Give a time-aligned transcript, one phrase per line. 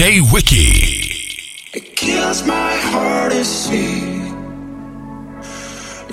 [0.00, 1.36] Wiki.
[1.74, 4.00] It kills my heart to see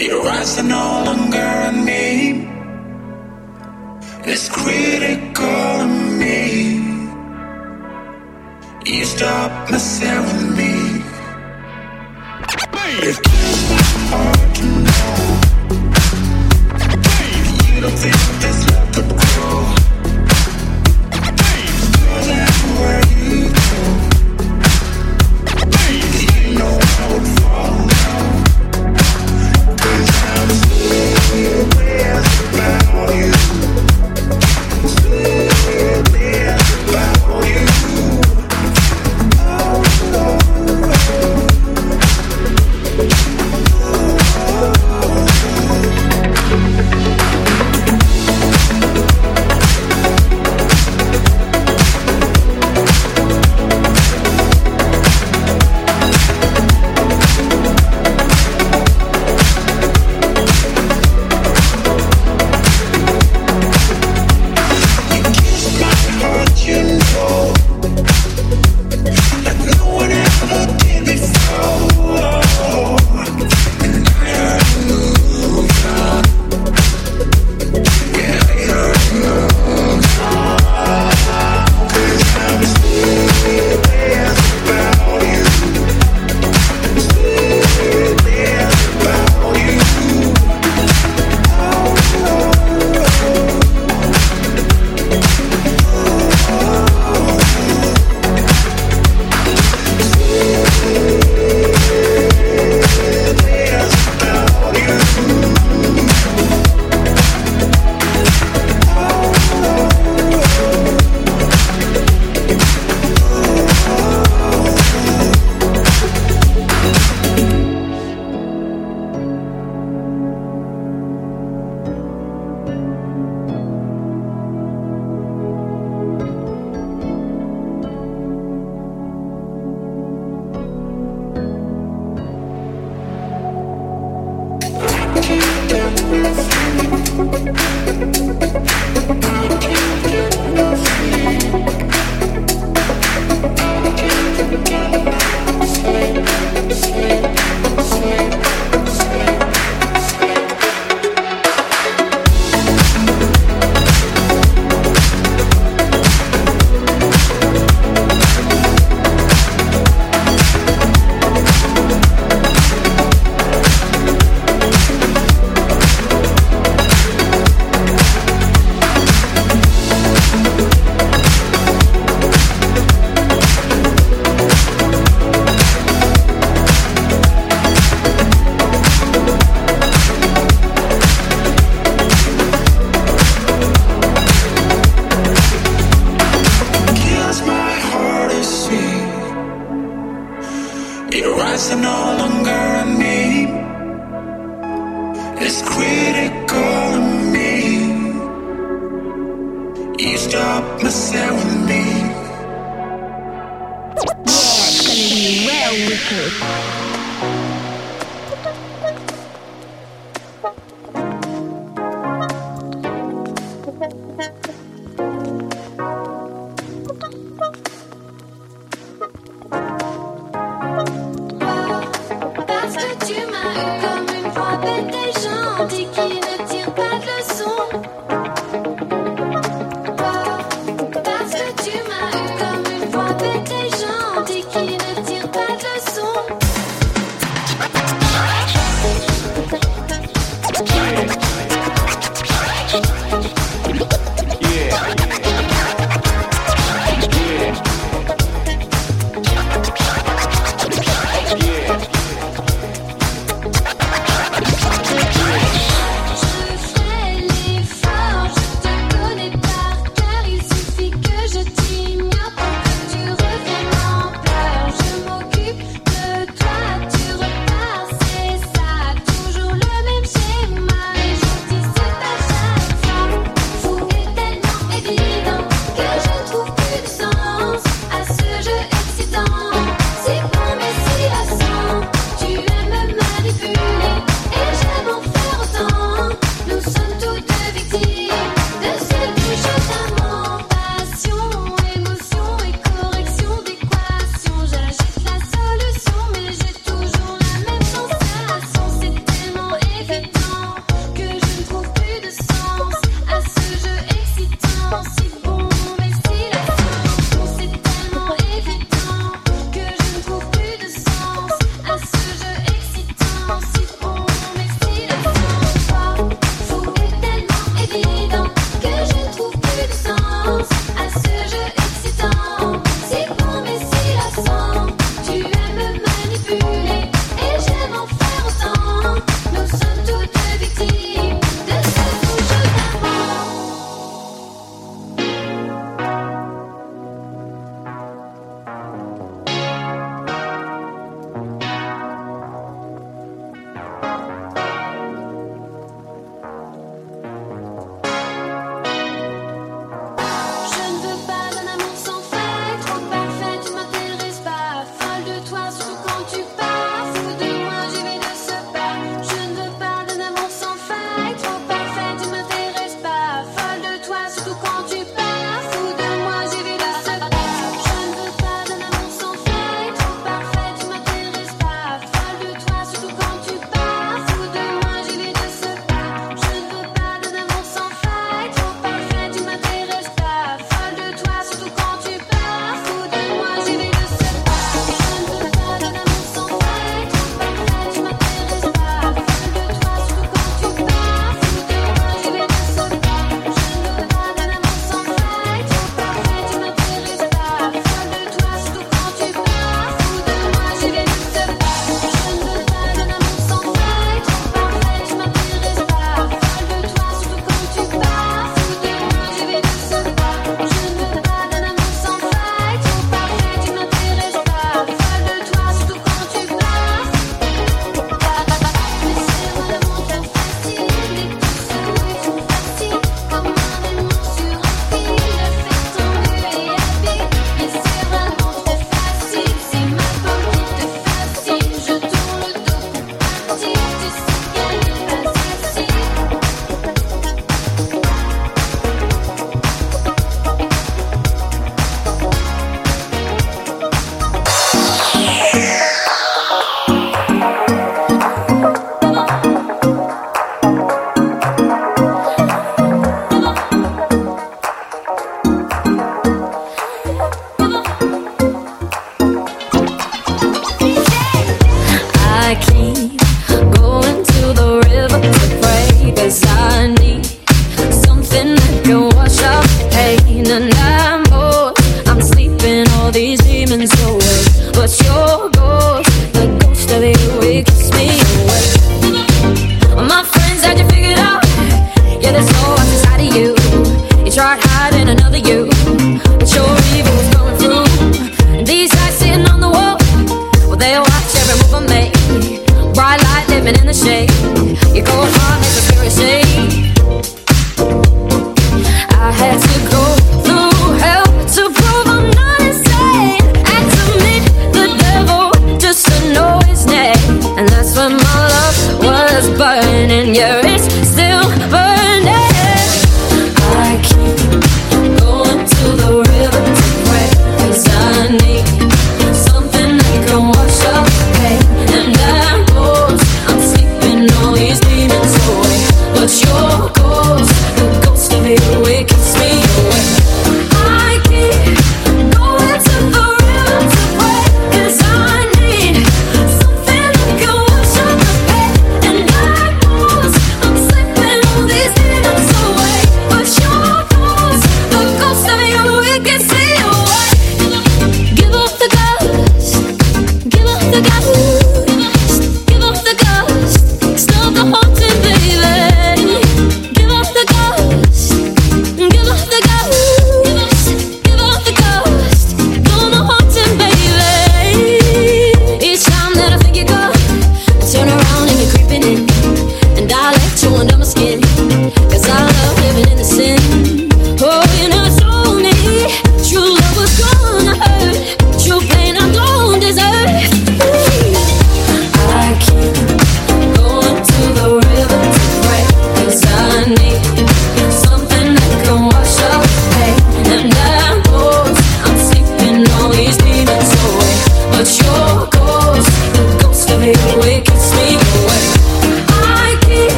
[0.00, 2.48] your eyes are no longer on me.
[4.24, 5.86] It's critical to
[6.18, 6.82] me.
[8.86, 10.74] You stop messing with me.
[13.08, 13.75] It kills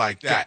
[0.00, 0.39] like that.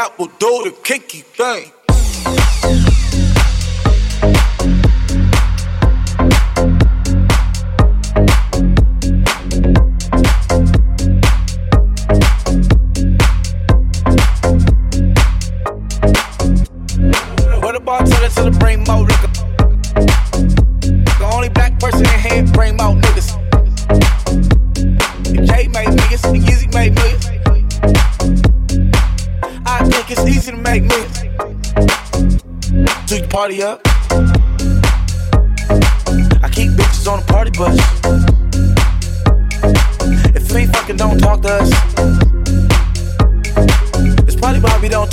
[0.00, 1.70] That will do the kinky thing.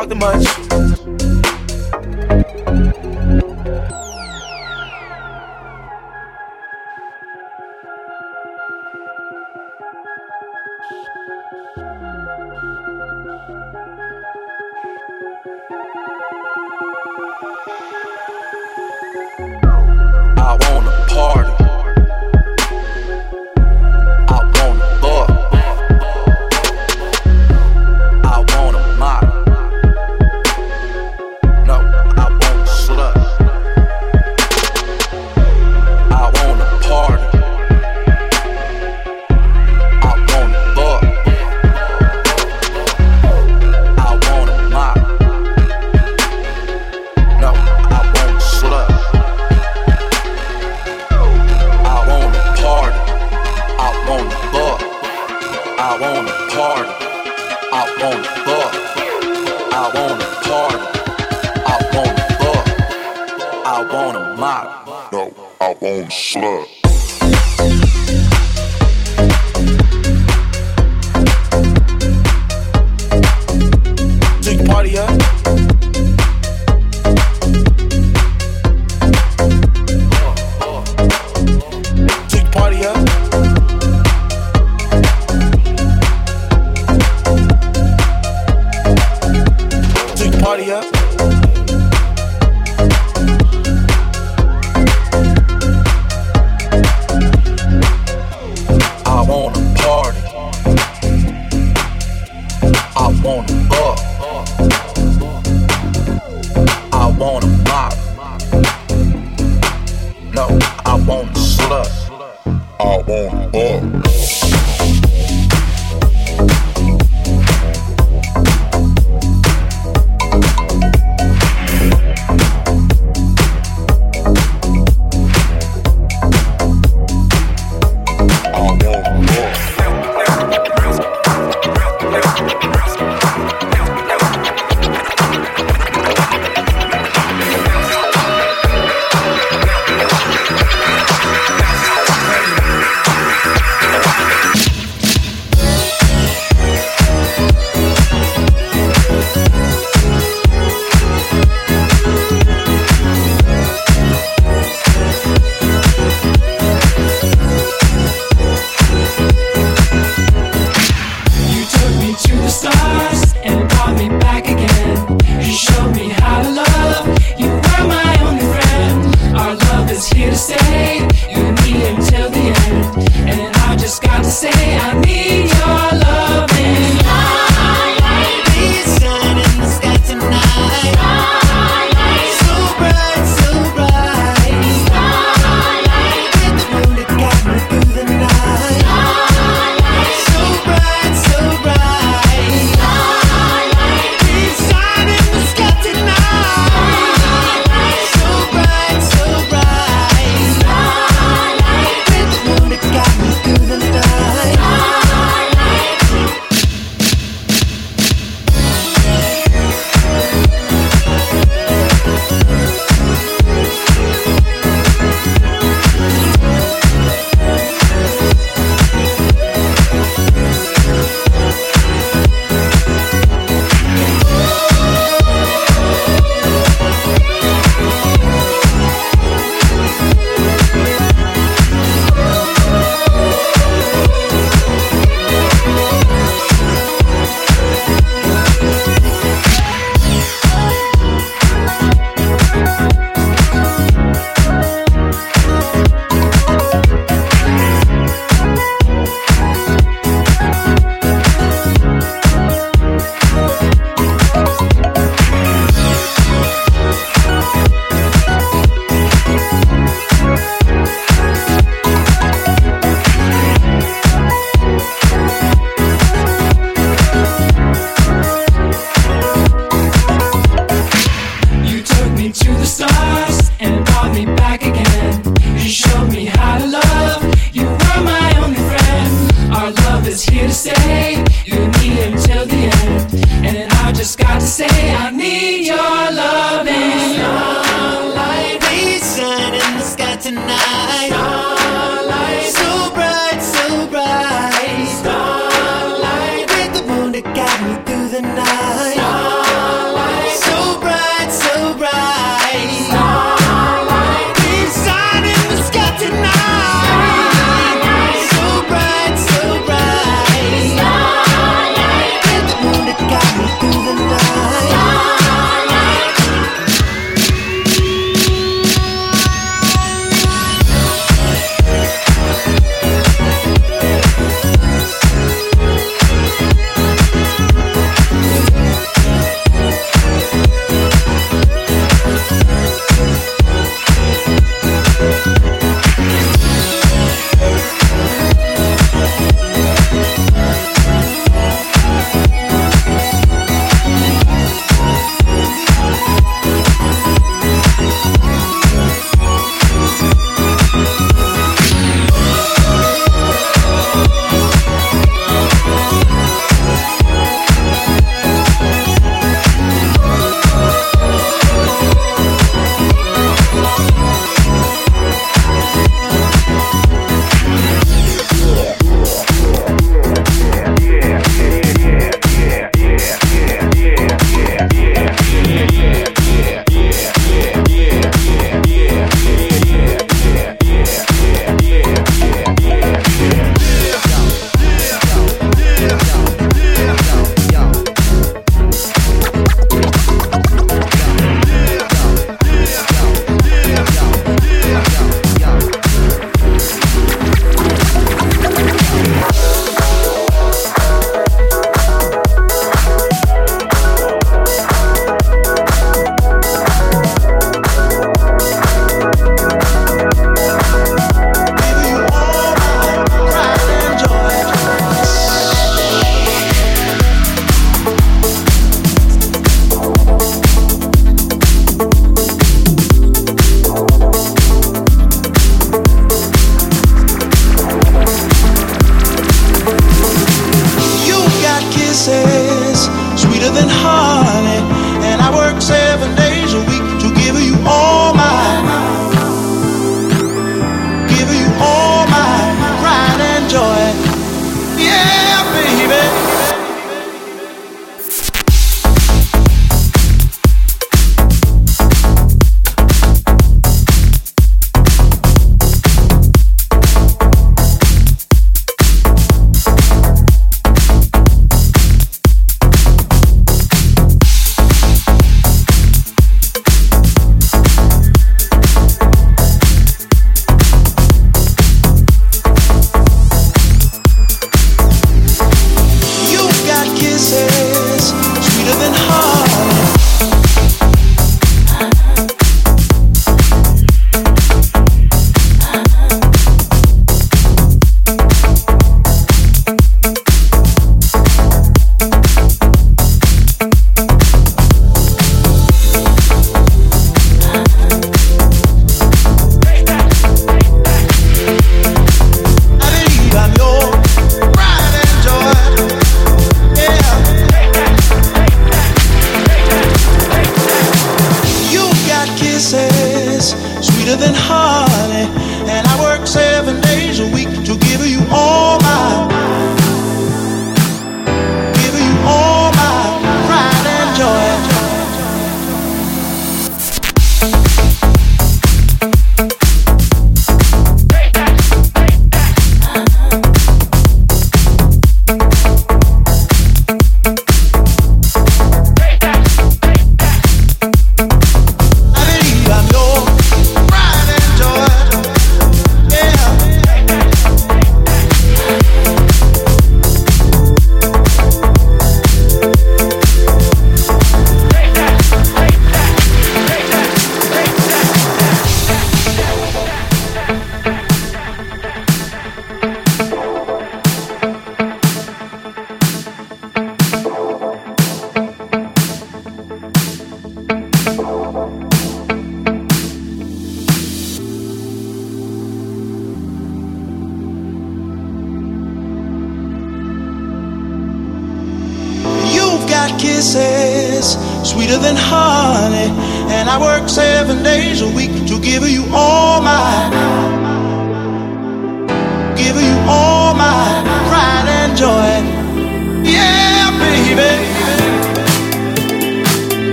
[0.00, 0.69] Talk too much.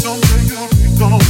[0.00, 1.20] Someday you'll be gone.